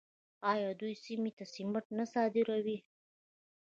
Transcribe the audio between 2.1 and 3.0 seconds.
صادروي؟